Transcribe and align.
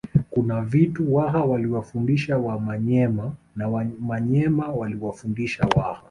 Kuna 0.29 0.61
vitu 0.61 1.15
Waha 1.15 1.43
waliwafundisha 1.43 2.37
Wamanyema 2.37 3.33
na 3.55 3.67
Wamanyema 3.69 4.67
waliwafundisha 4.71 5.63
Waha 5.75 5.99